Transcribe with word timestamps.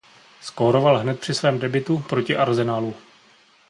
Skóroval 0.41 0.99
hned 0.99 1.19
při 1.19 1.33
svém 1.33 1.59
debutu 1.59 1.99
proti 2.09 2.35
Arsenalu. 2.35 2.93